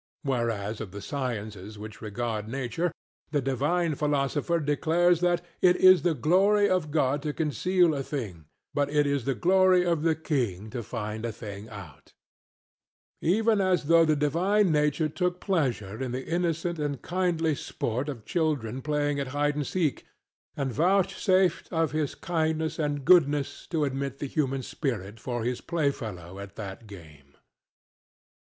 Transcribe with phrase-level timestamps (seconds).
[0.23, 2.91] Whereas of the sciences which regard nature,
[3.29, 8.45] the divine philosopher declares that "it is the glory of God to conceal a thing,
[8.73, 12.13] but it is the glory of the King to find a thing out,"
[13.21, 18.25] Even as though the divine nature took pleasure in the innocent and kindly sport of
[18.25, 20.07] children playing at hide and seek,
[20.57, 26.39] and vouchsafed of his kindness and goodness to admit the human spirit for his playfellow
[26.39, 27.35] at that game.